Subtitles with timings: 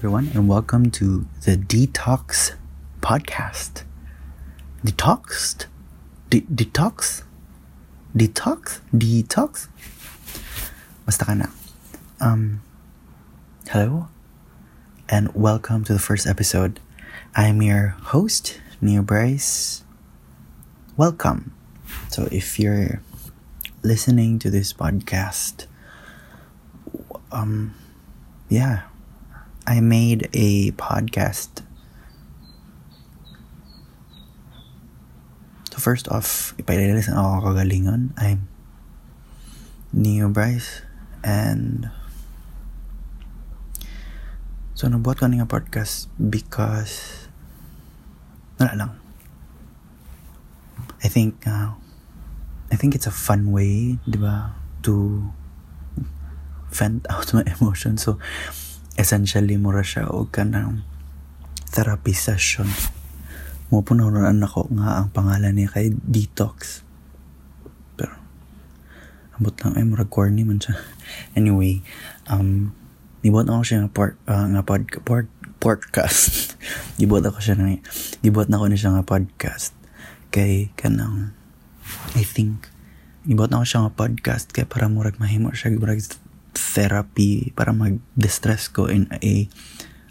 [0.00, 2.54] everyone, and welcome to the Detox
[3.02, 3.82] Podcast.
[4.82, 5.66] Detoxed?
[6.30, 7.22] De- detox?
[8.16, 8.80] Detox?
[8.96, 9.68] Detox?
[11.04, 11.52] Basta ka na.
[12.18, 12.62] Um,
[13.68, 14.08] hello,
[15.10, 16.80] and welcome to the first episode.
[17.36, 19.84] I'm your host, Neo Bryce.
[20.96, 21.52] Welcome.
[22.08, 23.02] So, if you're
[23.82, 25.66] listening to this podcast,
[27.30, 27.74] um,
[28.48, 28.88] yeah,
[29.66, 31.62] I made a podcast.
[35.70, 38.12] So first off, ipailalis na ako kagalingon.
[38.18, 38.48] I'm
[39.92, 40.82] Neo Bryce
[41.24, 41.90] and
[44.72, 47.28] so nabuhat ko nga podcast because
[48.56, 48.92] wala lang.
[51.00, 51.76] I think uh,
[52.70, 55.26] I think it's a fun way, ba, to
[56.70, 58.02] vent out my emotions.
[58.02, 58.18] So,
[59.00, 60.84] essentially, mura siya o ka ng
[61.72, 62.68] therapy session.
[63.72, 66.84] Mo po naunaan ako nga ang pangalan niya kay Detox.
[67.96, 68.12] Pero,
[69.40, 70.76] ambot lang, ay, mura corny man siya.
[71.38, 71.80] Anyway,
[72.28, 72.76] um,
[73.24, 76.56] nibuhat ako siya nga, port, uh, nga pod, port, podcast.
[77.00, 77.80] gibuhat ako siya nga,
[78.20, 79.72] gibuhat na ako na siya nga podcast.
[80.28, 81.32] Kay, kanang,
[82.12, 82.68] I think,
[83.24, 86.04] gibuhat na ako siya nga podcast kay para murag mahimo siya, murag
[86.54, 89.46] therapy para mag-distress ko in a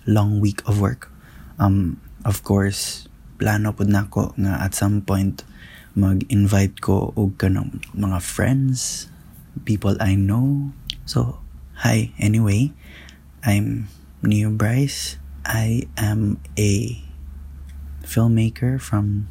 [0.07, 1.11] long week of work.
[1.59, 3.07] Um, of course,
[3.39, 5.43] plano po na ko nga at some point
[5.95, 9.09] mag-invite ko og kanang mga friends,
[9.65, 10.71] people I know.
[11.03, 11.41] So,
[11.81, 12.71] hi, anyway,
[13.43, 13.89] I'm
[14.21, 15.17] Neo Bryce.
[15.43, 17.01] I am a
[18.05, 19.27] filmmaker from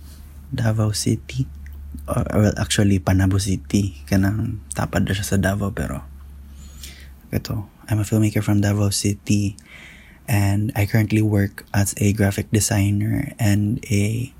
[0.50, 1.46] Davao City.
[2.08, 4.02] Or, well, actually, Panabo City.
[4.08, 6.17] Kanang tapad na siya sa Davao pero
[7.32, 9.56] ito, I'm a filmmaker from Davao City
[10.28, 14.32] and I currently work as a graphic designer and a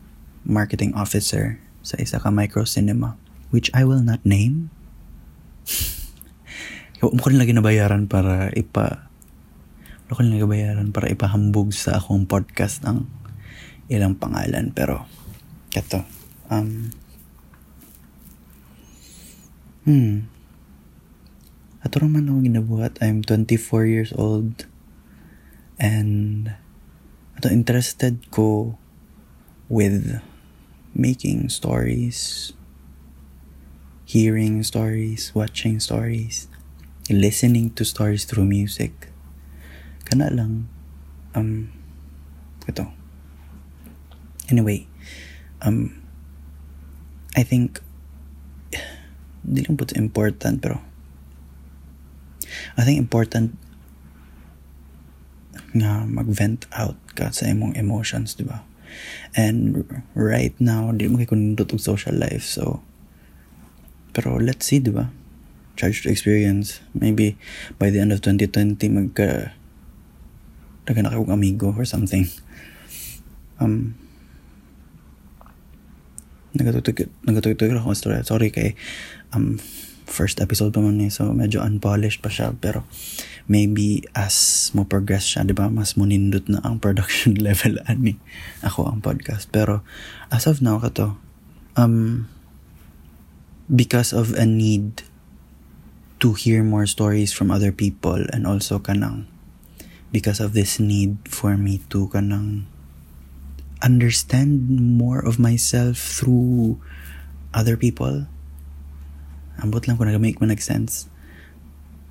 [0.44, 3.16] marketing officer sa isa ka micro cinema
[3.48, 4.68] which I will not name.
[7.00, 9.08] Mo ko nila ginabayaran para ipa
[10.08, 13.12] Wala ko nila ginabayaran para ipahambog sa akong podcast ang
[13.92, 15.04] ilang pangalan pero
[15.68, 16.00] kato
[16.48, 16.88] um
[19.84, 20.37] hmm
[21.78, 22.92] ato naman ako ginabuhat.
[22.98, 24.66] I'm 24 years old.
[25.78, 26.58] And
[27.38, 28.74] ato interested ko
[29.70, 30.18] with
[30.90, 32.50] making stories
[34.08, 36.48] hearing stories watching stories
[37.06, 39.14] listening to stories through music.
[40.02, 40.66] Kana lang
[41.38, 41.70] um
[42.66, 42.90] ito.
[44.50, 44.90] Anyway
[45.62, 45.94] um
[47.38, 47.78] I think
[49.46, 50.82] hindi lang po important pero
[52.76, 53.56] I think important
[55.72, 58.64] nga mag-vent out ka sa imong emotions, di ba?
[59.36, 59.84] And
[60.16, 62.80] right now, di mo kay kunindot og social life, so
[64.16, 65.12] pero let's see, di ba?
[65.78, 66.82] Charge experience.
[66.96, 67.38] Maybe
[67.78, 69.54] by the end of 2020, magka
[70.88, 72.26] daga na kayong amigo or something.
[73.60, 73.94] Um,
[76.56, 78.24] nagatutugtog ako story.
[78.24, 78.74] Sorry kay
[79.36, 79.60] um
[80.18, 82.82] first episode pa man niya so medyo unpolished pa siya pero
[83.48, 88.20] maybe as mo progress siya di ba mas mo nindot na ang production level ani
[88.60, 89.48] ako ang podcast.
[89.54, 89.86] Pero
[90.28, 91.16] as of now kato
[91.78, 92.28] um
[93.70, 95.02] because of a need
[96.20, 99.24] to hear more stories from other people and also kanang
[100.12, 102.68] because of this need for me to kanang
[103.80, 106.76] understand more of myself through
[107.54, 108.26] other people
[109.58, 111.10] ambot lang ko nag-make mo nag-sense.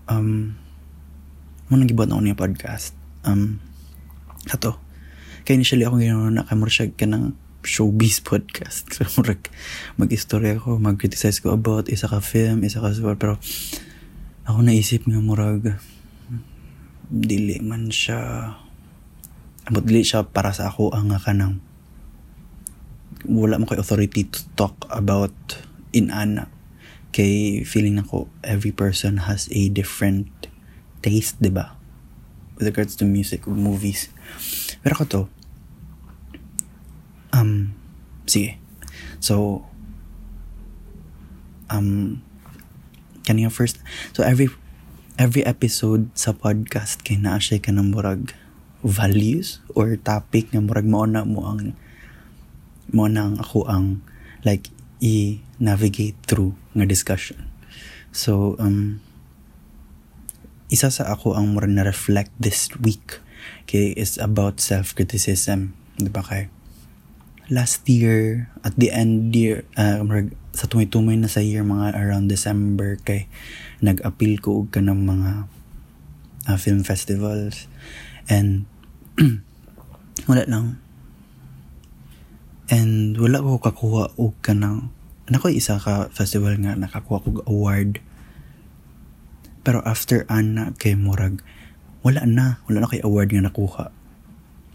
[0.07, 0.59] Um,
[1.67, 2.91] mo nang gibot na ako niya podcast.
[3.23, 3.59] Um,
[4.47, 4.79] kato.
[5.43, 7.07] Kaya initially ako ginawa na kamura siya ka
[7.67, 8.87] showbiz podcast.
[9.19, 9.47] Murag
[9.99, 13.19] mag-istorya ko, mag-criticize ko about isa ka film, isa ka sport.
[13.19, 13.35] Pero,
[14.47, 15.75] ako naisip nga murag,
[17.07, 18.51] dili man siya,
[19.67, 21.59] abot dili siya para sa ako ang nga kanang,
[23.27, 25.35] wala mo kay authority to talk about
[25.91, 26.47] in ana
[27.11, 30.29] kay feeling ako every person has a different
[31.01, 31.73] taste, di ba?
[32.57, 34.09] With regards to music or movies.
[34.81, 35.21] Pero ako to,
[37.33, 37.73] um,
[38.25, 38.57] sige.
[39.19, 39.65] So,
[41.69, 42.21] um,
[43.23, 43.81] kanina first,
[44.13, 44.49] so every,
[45.17, 48.33] every episode sa podcast kay naa siya ka ng murag
[48.85, 51.73] values or topic nga murag mo na mo ang
[52.93, 54.05] mo na ako ang
[54.45, 57.45] like i-navigate through nga discussion.
[58.11, 59.01] So, um,
[60.67, 63.23] isa sa ako ang mura na reflect this week
[63.69, 65.75] kay is about self-criticism.
[65.95, 66.51] Di ba kay?
[67.47, 70.03] Last year, at the end year, uh,
[70.51, 73.31] sa tumay-tumay na sa year, mga around December, kay
[73.79, 75.31] nag-appeal ko ka ng mga
[76.51, 77.71] uh, film festivals.
[78.27, 78.67] And
[80.29, 80.83] wala lang.
[82.67, 84.91] And wala ko kakuha og ka ng
[85.31, 88.03] nako isa ka festival nga nakakuha ko award.
[89.63, 91.39] Pero after ana kay murag
[92.03, 93.91] wala na, wala na kay award nga nakuha.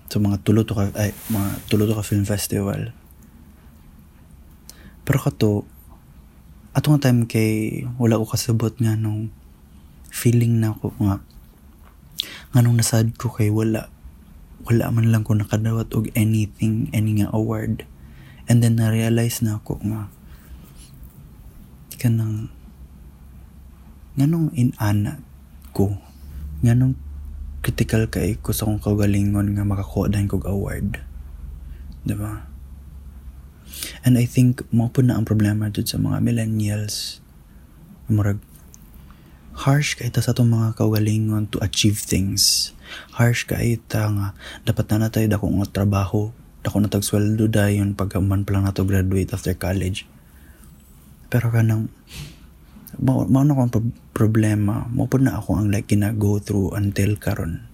[0.08, 2.96] So mga tulo to ka ay mga tulo to ka film festival.
[5.04, 5.68] Pero kato
[6.72, 9.28] atong time kay wala ko kasabot nga nung
[10.08, 11.20] feeling na ko nga
[12.56, 13.91] nganong nasad ko kay wala
[14.67, 17.82] wala man lang ko nakadawat og anything any nga award
[18.47, 20.11] and then na-realize na ako nga
[21.99, 22.50] kanang
[24.19, 25.23] nganong inana
[25.70, 25.94] ko
[26.62, 26.94] nganong
[27.62, 30.99] critical kay ko sa kong kagalingon nga makakuha dahil kog award.
[32.03, 32.50] Diba?
[34.03, 37.23] And I think mo po na ang problema dito sa mga millennials.
[38.11, 38.43] Murag
[39.52, 42.72] harsh kay ta sa itong mga kagalingon to achieve things.
[43.16, 44.28] Harsh kay ta nga
[44.64, 46.32] dapat na natay dako nga trabaho,
[46.64, 50.08] dako na tag sweldo dayon pag man pa lang nato graduate after college.
[51.28, 51.93] Pero kanang
[53.00, 57.64] mao na akong problema mo po na ako ang like gina go through until karon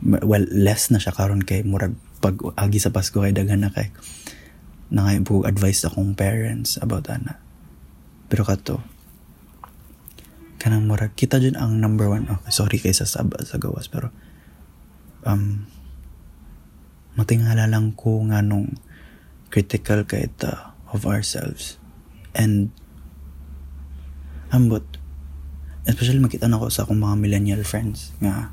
[0.00, 1.92] well less na siya karon kay murag
[2.24, 3.92] pag agi sa Pasko kay daghan na kay
[4.88, 7.36] nangay po advice akong parents about ana
[8.32, 8.80] pero kato
[10.66, 12.26] kanang murag kita dyan ang number one.
[12.26, 13.22] Okay, sorry kay sa sa
[13.62, 14.10] gawas pero
[15.22, 15.62] um
[17.14, 18.74] matingala lang ko nga nung
[19.46, 21.78] critical kay ta of ourselves.
[22.34, 22.74] And
[24.50, 24.82] ambot
[25.86, 28.50] especially makita na ko sa akong mga millennial friends nga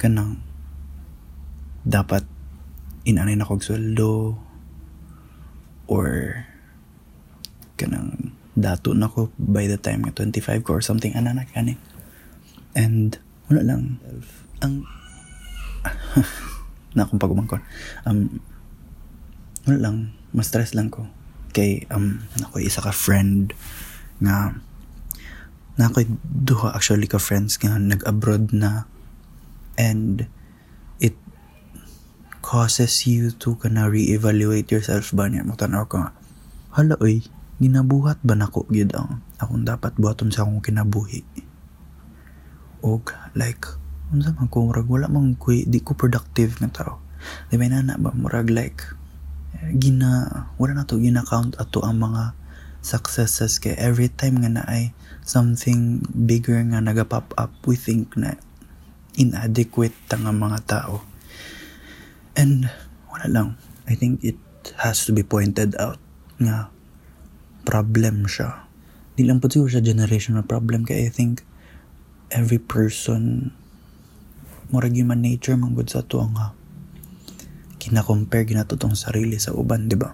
[0.00, 0.40] kanang
[1.84, 2.24] dapat
[3.04, 4.40] inanay na kog sweldo
[5.92, 6.40] or
[7.76, 11.76] kanang dato na ko by the time nga 25 ko or something ana na kani
[12.72, 13.20] and
[13.52, 14.00] wala lang.
[14.64, 14.88] Ang
[16.96, 17.60] na akong pagumangkon
[18.08, 18.40] um
[19.68, 19.96] wala lang.
[20.32, 21.04] Mas stress lang ko.
[21.52, 23.52] Kay um ako isa ka friend
[24.24, 24.56] nga
[25.76, 28.88] na ako duha actually ka friends nga nag-abroad na.
[29.76, 30.24] And
[31.04, 31.12] it
[32.40, 35.44] causes you to kana re-evaluate yourself ba niya?
[35.44, 36.16] Magtanaw ko nga.
[36.72, 37.20] Hala oy
[37.56, 41.24] ginabuhat ba nako gyud ang akong dapat buhaton sa akong kinabuhi.
[42.84, 43.64] Og like
[44.12, 47.02] unsa man ko murag wala man ko di ko productive nga tao
[47.50, 48.86] di ba na ba murag like
[49.74, 52.36] gina wala na to gina count ato ang mga
[52.86, 53.58] successes.
[53.58, 54.94] Kay every time nga na ay
[55.26, 58.38] something bigger nga naga-pop up we think na
[59.18, 61.02] inadequate ta nga mga tao.
[62.38, 62.70] And
[63.10, 63.48] wala lang.
[63.90, 64.38] I think it
[64.78, 65.98] has to be pointed out
[66.38, 66.70] nga
[67.66, 68.70] problem siya.
[69.18, 71.42] Di lang po siguro siya generational problem kay I think
[72.30, 73.50] every person
[74.70, 76.54] murag human nature man gud sa to nga
[77.86, 80.10] kina-compare ginato tong sarili sa uban di ba?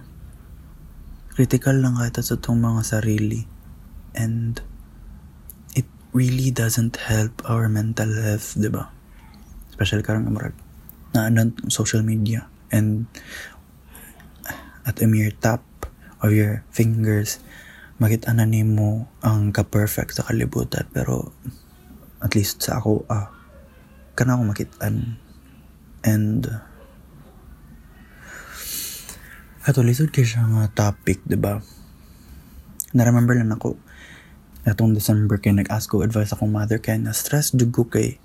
[1.33, 3.49] Critical lang kahit sa itong mga sarili.
[4.13, 4.61] And
[5.73, 8.93] it really doesn't help our mental health, di ba?
[9.73, 10.53] Especially karang marag
[11.17, 12.45] na anan social media.
[12.69, 13.09] And
[14.85, 15.65] at a mere tap
[16.23, 17.43] of your fingers
[18.01, 21.35] makita na nimo ang ka-perfect sa kalibutan pero
[22.23, 23.29] at least sa ako ah
[24.17, 25.19] kana ako makitaan
[26.07, 26.47] and
[29.63, 31.55] Ato, lisod kay siya nga topic, di ba?
[32.91, 33.79] Na-remember lang ako,
[34.63, 38.19] atong December kay nag-ask ko advice akong mother kay na stress jud ko kay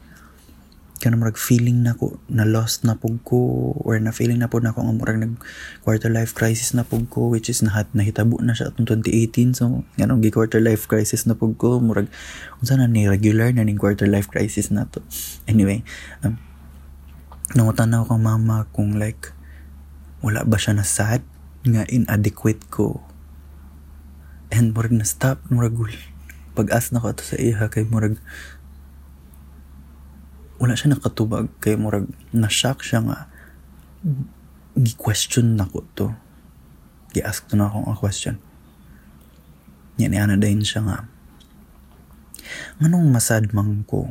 [0.98, 4.66] kaya murag feeling na ko na lost na pug ko or na feeling na pud
[4.66, 5.38] na ko nga murag nag
[5.86, 9.86] quarter life crisis na pug ko which is nahat nahitabo na siya atong 2018 so
[9.94, 11.78] nganong gi quarter life crisis na pug ko.
[11.78, 12.10] Murag
[12.58, 14.98] unsa na ni regular na ning quarter life crisis na to?
[15.46, 15.86] Anyway
[16.26, 16.34] um,
[17.54, 19.30] nangutan na ako mama kung like
[20.18, 21.22] wala ba siya na sad
[21.62, 23.06] nga inadequate ko.
[24.50, 25.78] And murag na stop murag
[26.58, 28.18] pag-as na ko ato sa iha kay murag
[30.58, 31.50] wala siya nakatubag.
[31.62, 33.30] Kay murag na-shock siya nga
[34.74, 36.10] gi-question na ko to.
[37.14, 38.36] Gi-ask to na akong a question.
[39.98, 40.98] Yan ana dahin siya nga.
[42.78, 44.10] Nganong masad man ko?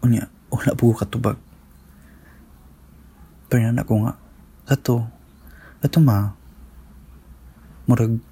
[0.00, 1.36] Unya wala po katubag.
[3.50, 4.14] Pero na ko nga
[4.70, 5.02] ato
[5.82, 6.36] ato ma
[7.90, 8.22] murag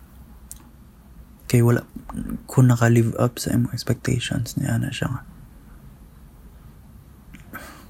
[1.49, 1.83] kay wala
[2.45, 5.23] ko naka-live up sa imong expectations niya na siya nga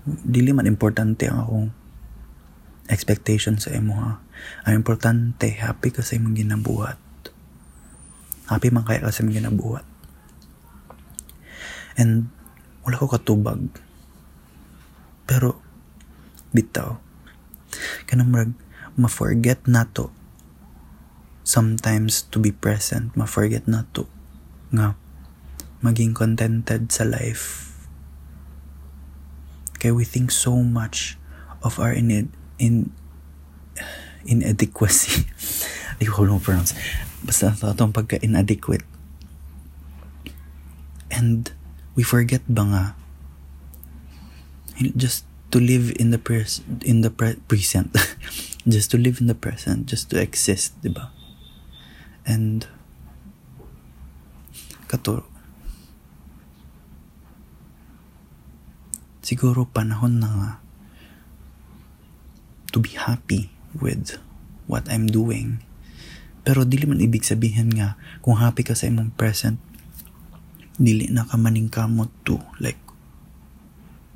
[0.09, 1.69] dili man importante ang akong
[2.89, 4.25] expectation sa imo ha.
[4.65, 6.97] Ang importante, happy ka sa imong ginabuhat.
[8.49, 9.85] Happy man kaya ka sa imong ginabuhat.
[12.01, 12.33] And
[12.89, 13.61] wala ko katubag.
[15.29, 15.61] Pero
[16.57, 16.97] bitaw.
[18.09, 18.57] Kanang murag
[18.97, 20.18] ma-forget nato
[21.49, 24.05] sometimes to be present, ma-forget nato
[24.69, 25.01] nga
[25.81, 27.73] maging contented sa life.
[29.81, 31.17] Kaya we think so much
[31.65, 32.29] of our in
[32.61, 32.93] in
[34.29, 35.25] inadequacy.
[35.97, 36.77] Hindi ko alam pronounce.
[37.25, 38.85] Basta itong pagka-inadequate.
[41.09, 41.49] And
[41.97, 42.85] we forget ba nga
[44.95, 47.91] just to live in the pres in the pre- present
[48.69, 51.11] just to live in the present just to exist di ba
[52.29, 52.69] and
[54.85, 55.25] kato
[59.25, 60.51] siguro panahon na nga
[62.73, 64.17] to be happy with
[64.69, 65.61] what I'm doing.
[66.45, 69.61] Pero dili man ibig sabihin nga kung happy ka sa imong present,
[70.81, 72.81] dili na ka maning kamot to like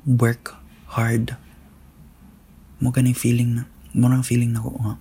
[0.05, 0.57] work
[0.97, 1.37] hard.
[2.81, 4.97] Mo ganing feeling na mo nang feeling na ko nga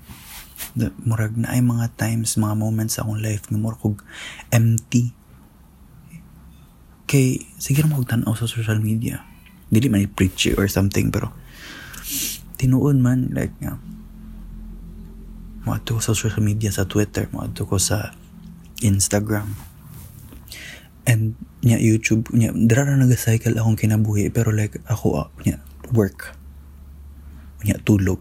[0.76, 4.00] the, murag na ay mga times, mga moments sa akong life nga murag kog
[4.52, 5.12] empty.
[7.08, 9.24] Kay sige mo tan-aw sa social media.
[9.72, 11.32] Dili man i-preach or something pero
[12.60, 13.76] tinuod man like nga
[15.62, 18.10] mo sa social media sa Twitter, mo ko sa
[18.82, 19.46] Instagram.
[21.06, 25.62] And nya YouTube, nya dira na nag-cycle akong kinabuhi pero like ako uh, nya
[25.94, 26.34] work.
[27.62, 28.18] Nya tulog.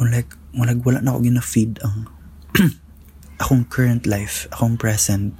[0.00, 0.08] O
[0.52, 2.08] like mulag wala na ako gina-feed ang
[3.42, 5.36] akong current life, akong present,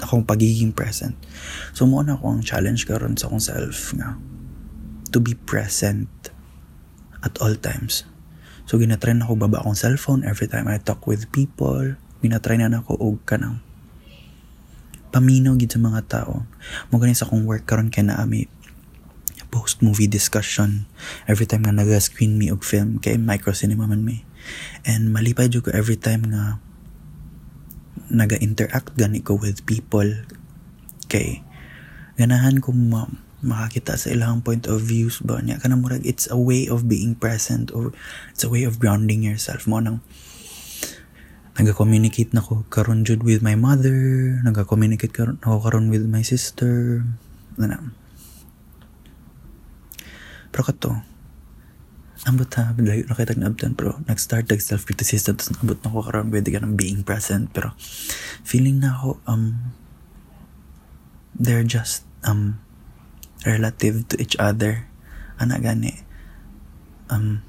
[0.00, 1.16] akong pagiging present.
[1.74, 4.16] So mo na ako ang challenge karon sa akong self nga
[5.10, 6.08] to be present
[7.20, 8.06] at all times.
[8.70, 11.98] So ginatry na ako baba akong cellphone every time I talk with people.
[12.22, 13.64] Ginatry na ako og kanang
[15.10, 16.46] paminaw gid sa mga tao.
[16.94, 18.22] Mo sa akong work karon kay na
[19.50, 20.86] post movie discussion
[21.26, 24.22] every time nga naga-screen me og film kay micro cinema man me.
[24.86, 26.58] And malipay jud ko every time nga
[28.10, 30.08] naga-interact gani ko with people.
[31.06, 31.42] Kay
[32.18, 33.06] ganahan ko ma
[33.40, 35.60] makakita sa ilang point of views ba niya.
[35.60, 37.94] Kana murag it's a way of being present or
[38.30, 39.64] it's a way of grounding yourself.
[39.64, 40.04] Mo nang
[41.56, 47.04] naga-communicate na karon jud with my mother naga-communicate karon ako karon with my sister.
[47.56, 47.80] Na.
[50.50, 51.09] Pero kato
[52.28, 56.04] ambot ha layo na kita nabtan pero nag-start nag self criticism tapos ambot na ko
[56.04, 57.72] karon pwede ka ng being present pero
[58.44, 59.72] feeling na ako um
[61.32, 62.60] they're just um
[63.48, 64.84] relative to each other.
[65.40, 66.04] Ana gani
[67.08, 67.40] um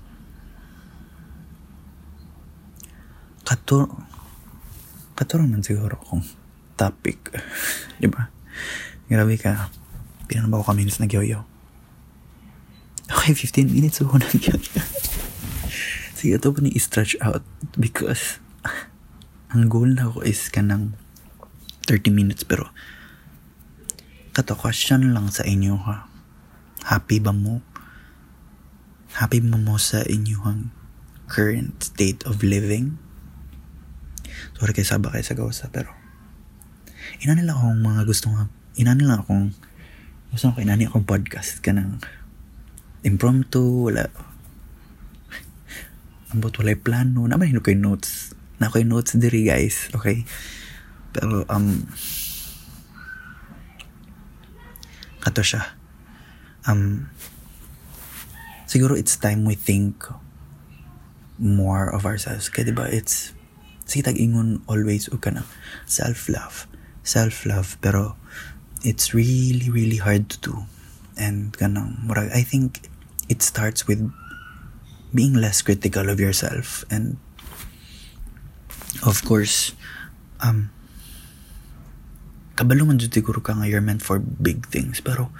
[3.44, 3.92] kato
[5.20, 6.24] katuro man siguro kung
[6.80, 7.36] topic
[8.00, 8.32] di ba?
[9.12, 9.68] Grabe ka
[10.32, 11.51] pinan ba ko ka minutes nagyoyo
[13.12, 14.60] okay 15 minutes ako nagyoyo
[16.16, 17.44] sige ito pa ni stretch out
[17.76, 18.40] because
[19.52, 20.96] ang goal na ako is kanang
[21.92, 22.72] 30 minutes pero
[24.32, 26.08] kato question lang sa inyo ha.
[26.88, 27.60] Happy ba mo?
[29.12, 30.72] Happy ba mo sa inyong
[31.28, 32.96] current state of living?
[34.56, 35.92] Sorry kay saba kay sa gawsa pero
[37.20, 38.48] ina nila akong mga gusto nga
[38.80, 39.52] ina nila akong
[40.32, 42.00] gusto ko inani akong podcast ka ng
[43.02, 44.10] impromptu wala
[46.32, 48.32] ambot walay plano naman hino kay notes
[48.62, 50.24] na koy notes diri guys okay
[51.12, 51.86] pero um
[55.22, 55.78] kato siya.
[56.66, 57.14] Um,
[58.66, 60.04] siguro it's time we think
[61.38, 62.50] more of ourselves.
[62.50, 63.38] Kaya diba, it's,
[63.86, 65.32] sige tag-ingon always o ka
[65.86, 66.66] self-love.
[67.06, 68.18] Self-love, pero
[68.82, 70.56] it's really, really hard to do.
[71.16, 72.90] And kanang, murag, I think
[73.32, 74.04] it starts with
[75.16, 77.16] being less critical of yourself and
[79.08, 79.72] of course
[80.44, 80.68] um
[82.62, 85.02] kabalo man jud siguro ka nga you're meant for big things.
[85.02, 85.34] Pero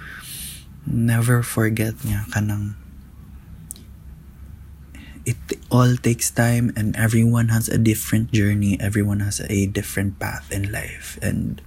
[0.82, 2.74] never forget niya kanang
[5.22, 5.38] it
[5.70, 8.74] all takes time and everyone has a different journey.
[8.82, 11.14] Everyone has a different path in life.
[11.22, 11.62] And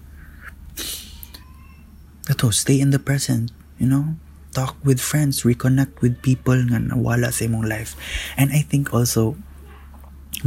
[2.28, 4.18] ito stay in the present you know
[4.56, 8.00] talk with friends reconnect with people nga nawala sa imong life
[8.40, 9.36] and I think also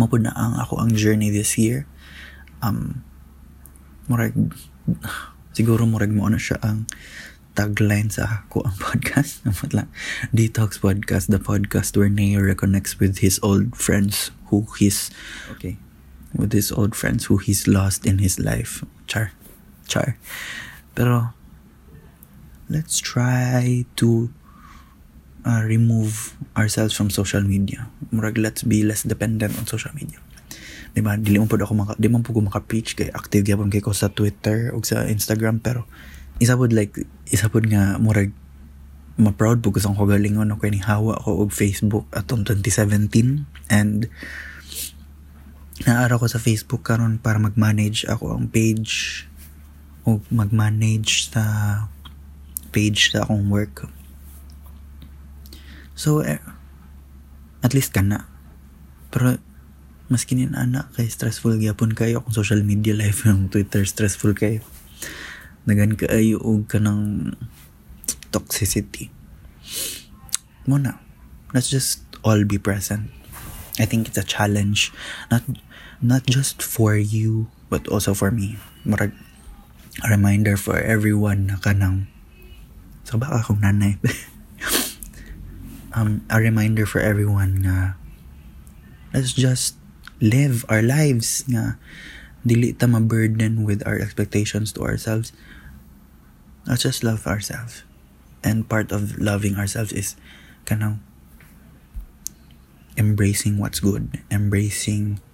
[0.00, 1.84] mapod na ang ako ang journey this year
[2.64, 3.04] um
[4.08, 4.32] murag
[5.56, 6.88] siguro murag mo ano siya ang
[7.58, 9.42] tagline sa ako ang podcast.
[9.42, 9.88] Namat lang.
[10.30, 15.10] Detox Podcast, the podcast where Neo reconnects with his old friends who he's,
[15.50, 15.74] okay,
[16.30, 18.86] with his old friends who he's lost in his life.
[19.10, 19.34] Char.
[19.90, 20.14] Char.
[20.94, 21.34] Pero,
[22.68, 24.28] let's try to
[25.44, 27.88] uh, remove ourselves from social media.
[28.12, 30.20] Murag, let's be less dependent on social media.
[30.92, 31.16] Di ba?
[31.16, 34.12] Dili mo po ako maka, di man po maka-preach kay active gyapon kay ko sa
[34.12, 35.84] Twitter o sa Instagram pero
[36.38, 36.94] isa pod like
[37.28, 38.30] isa pod nga murag
[39.18, 44.06] ma-proud po ko galingon ako ni hawa ko og Facebook atong 2017 and
[45.82, 49.26] naara ko sa Facebook karon para mag-manage ako ang page
[50.06, 51.42] o mag-manage sa
[52.78, 53.90] page sa akong work.
[55.98, 56.38] So, eh,
[57.58, 58.30] at least kana.
[59.10, 59.42] Pero,
[60.06, 64.62] maski ni anak kay stressful gyapon kayo kung social media life ng Twitter stressful kayo.
[65.66, 67.34] Nagan kaayo og kanang
[68.30, 69.10] toxicity.
[70.70, 71.02] Muna,
[71.50, 73.10] let's just all be present.
[73.82, 74.90] I think it's a challenge
[75.30, 75.46] not
[76.02, 78.56] not just for you but also for me.
[78.86, 79.12] Marag
[80.02, 82.06] a reminder for everyone na kanang
[83.08, 83.96] so baka akong nanay.
[85.96, 87.96] um, a reminder for everyone na
[89.16, 89.80] let's just
[90.20, 91.80] live our lives nga
[92.44, 95.32] dili ta ma-burden with our expectations to ourselves.
[96.68, 97.80] Let's just love ourselves.
[98.44, 100.12] And part of loving ourselves is
[100.68, 101.00] kanang
[103.00, 105.24] embracing what's good, embracing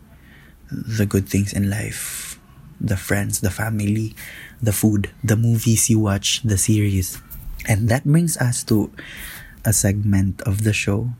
[0.71, 2.39] the good things in life,
[2.79, 4.15] the friends, the family,
[4.63, 7.19] the food, the movies you watch, the series.
[7.65, 8.93] And that brings us to
[9.65, 11.17] a segment of the show.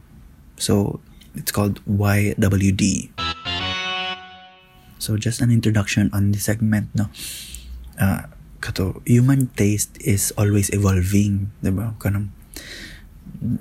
[0.61, 1.01] So
[1.35, 3.11] it's called YWD.
[4.99, 7.09] So just an introduction on the segment, no?
[8.01, 8.29] Uh,
[8.61, 11.97] kato, human taste is always evolving, diba?
[12.01, 12.33] Kanang,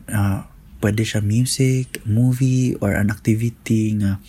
[0.08, 0.48] uh,
[0.80, 4.20] pwede siya music, movie, or an activity nga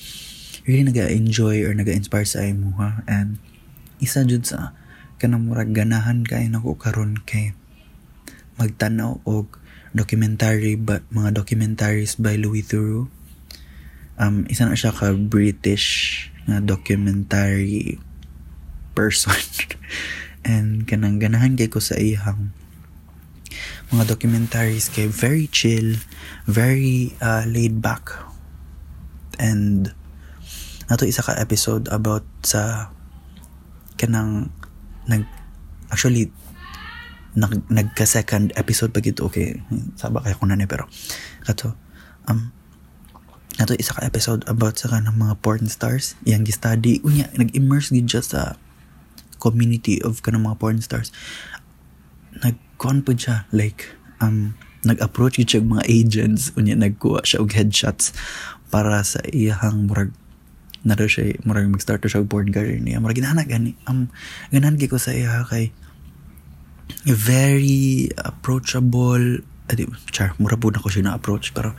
[0.66, 2.74] really naga-enjoy or naga-inspire sa imo.
[3.10, 3.38] And
[3.98, 4.74] isa jud sa
[5.18, 7.54] kanang murag ganahan kay nako karon kay
[8.58, 9.58] magtanaw og
[9.94, 13.06] documentary ba, mga documentaries by Louis Theroux.
[14.18, 17.98] Um, isa na siya ka British na documentary
[18.98, 19.38] person.
[20.48, 22.52] And kanang ganahan kay ko sa ihang
[23.94, 25.98] mga documentaries kay very chill,
[26.50, 28.10] very uh, laid back.
[29.38, 29.94] And
[30.90, 32.92] nato isa ka episode about sa
[33.96, 34.50] kanang
[35.06, 35.24] nag
[35.88, 36.34] actually
[37.34, 39.26] nag nagka second episode pa gito.
[39.26, 39.58] Okay
[39.98, 40.86] saba kay ko na ni pero
[41.42, 41.74] kato
[42.30, 42.54] um
[43.58, 46.18] nato isa ka episode about sa kanang mga porn stars.
[46.26, 46.98] Iyang gi-study.
[47.06, 48.58] Unya nag-immerse gid sa
[49.38, 51.14] community of kanang mga porn stars.
[52.42, 56.50] Nagkuan po siya like um nag-approach gid siya mga agents.
[56.58, 58.10] Unya nagkuha siya og headshots
[58.74, 60.10] para sa iyang murag
[60.82, 63.78] na siya murag mag-start siya og porn career niya murag ginana gani.
[63.86, 64.10] Um
[64.50, 65.70] ganan ko sa iya kay
[67.04, 71.76] very approachable adi char mura po na ko siya na approach pero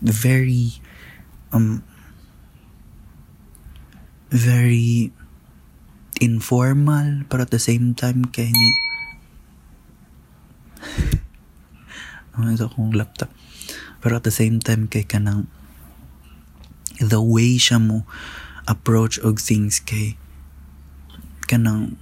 [0.00, 0.80] very
[1.52, 1.84] um
[4.32, 5.12] very
[6.20, 8.68] informal pero at the same time kay ni
[12.36, 13.30] ano ito akong laptop.
[14.02, 15.46] Pero at the same time kay kanang
[16.98, 18.08] the way siya mo
[18.66, 20.18] approach og things kay
[21.46, 21.98] kanang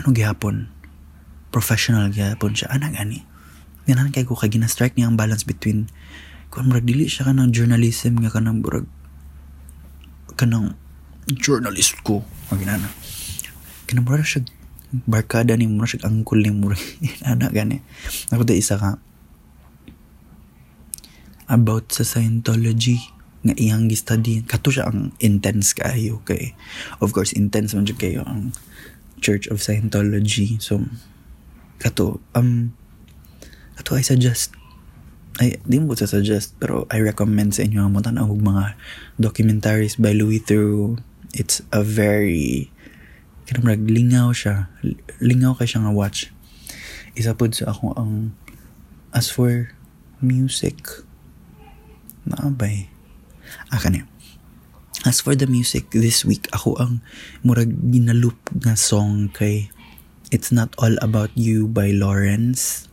[0.00, 0.72] ano gihapon?
[1.52, 2.72] Professional gihapon siya.
[2.72, 3.30] Ana gani
[3.90, 5.90] ganan kay ko kay gina-strike niya ang balance between
[6.46, 8.86] kung murag dili siya kanang journalism nga kanang murag
[10.38, 10.78] kanang
[11.26, 12.22] journalist ko.
[12.54, 12.88] Ang ginana
[13.90, 14.46] kanang murag siya
[15.06, 16.78] barkada ni murag siya angkol ni murag
[17.26, 17.82] ana gani.
[18.30, 18.98] Ako da isa ka.
[21.50, 23.10] About sa Scientology
[23.40, 26.52] nga iyang gi-study kato siya ang intense kayo kay
[27.00, 28.52] of course intense man kayo ang
[29.20, 30.56] Church of Scientology.
[30.58, 30.88] So
[31.80, 32.76] kato um
[33.76, 34.52] kato I suggest
[35.40, 38.76] ay di mo sa suggest pero I recommend sa inyo mo tanaw og mga
[39.16, 41.00] documentaries by Louis Theroux.
[41.32, 42.68] It's a very
[43.46, 44.68] kinamrag lingaw siya.
[45.22, 46.28] Lingaw kay siya nga watch.
[47.16, 48.36] Isa pod sa ako ang
[49.16, 49.72] as for
[50.20, 50.84] music
[52.28, 52.92] naabay.
[53.72, 54.06] Ah kanya
[55.08, 57.00] as for the music this week ako ang
[57.44, 59.72] murag ginaloop nga song kay
[60.30, 62.86] It's Not All About You by Lawrence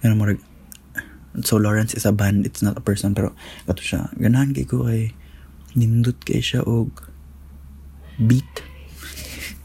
[0.00, 0.40] Ganun murag
[1.44, 3.36] so Lawrence is a band it's not a person pero
[3.68, 5.12] kato siya ganahan kay ko kay
[5.74, 6.94] nindot kay siya og
[8.16, 8.62] beat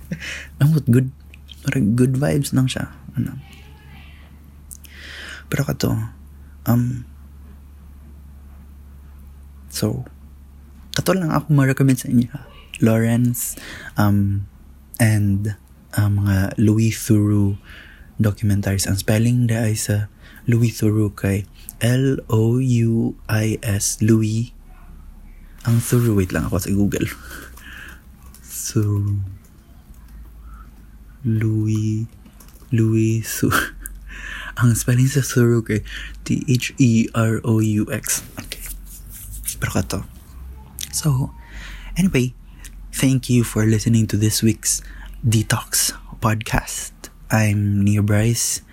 [0.62, 1.14] amot good
[1.64, 2.88] Parang good vibes lang siya.
[3.14, 3.36] Ano.
[5.54, 5.92] Pero kato,
[6.70, 7.04] um,
[9.68, 10.06] so,
[11.00, 12.28] kato lang ako ma-recommend sa inyo.
[12.84, 13.56] Lawrence,
[13.96, 14.44] um,
[15.00, 15.56] and
[15.96, 17.56] uh, mga Louis Theroux
[18.20, 18.84] documentaries.
[18.84, 20.12] Ang spelling da ay sa
[20.44, 21.48] Louis Theroux kay
[21.80, 22.44] L-O-U-I-S
[24.04, 24.52] Louis.
[25.64, 27.08] Ang Theroux wait lang ako sa Google.
[28.70, 29.02] So
[31.26, 32.06] Louis
[32.70, 33.50] Louis Su
[34.62, 35.82] ang spelling sa Theroux kay
[36.22, 38.06] T-H-E-R-O-U-X
[38.38, 38.62] okay.
[39.58, 40.19] Pero kato
[40.92, 41.32] so
[41.98, 42.34] anyway
[42.92, 44.82] thank you for listening to this week's
[45.26, 46.92] Detox podcast
[47.30, 48.66] I'm Neil Bryce,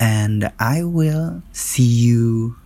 [0.00, 2.56] and I will see you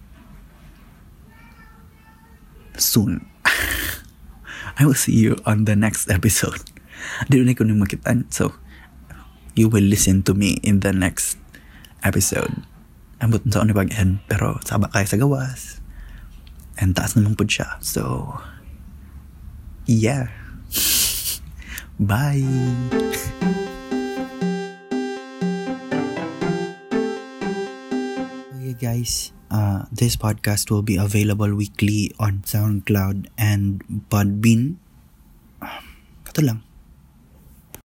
[2.78, 3.26] soon.
[4.78, 6.62] I will see you on the next episode.
[7.26, 8.54] Di na ko makitan, so
[9.58, 11.42] you will listen to me in the next
[12.06, 12.62] episode.
[13.18, 15.82] Ambot sa ni pag-end, pero saba kayo sa gawas.
[16.78, 17.82] And taas naman po siya.
[17.82, 18.30] So,
[19.86, 20.28] yeah.
[22.00, 22.42] Bye.
[28.82, 33.78] guys, uh, this podcast will be available weekly on SoundCloud and
[34.10, 34.82] Podbean.
[35.62, 35.86] Um,
[36.26, 36.71] kato lang.